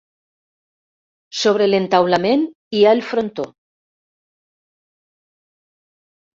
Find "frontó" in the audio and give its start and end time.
3.11-3.47